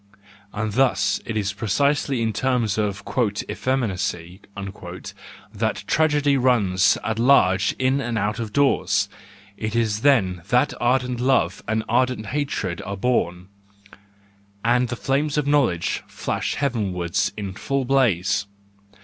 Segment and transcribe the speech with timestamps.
[0.51, 3.03] And thus it is precisely in times of"
[3.51, 4.41] effeminacy"
[5.61, 9.07] that tragedy runs at large in and out of doors,
[9.57, 13.49] it is then that ardent love and ardent hatred are born,
[14.65, 18.47] and the flame of knowledge flashes heaven¬ ward in full blaze.